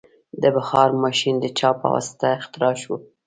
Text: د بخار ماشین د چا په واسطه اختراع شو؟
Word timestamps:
د 0.41 0.43
بخار 0.55 0.89
ماشین 1.03 1.35
د 1.41 1.45
چا 1.57 1.69
په 1.79 1.87
واسطه 1.93 2.27
اختراع 2.39 2.75
شو؟ 2.81 2.95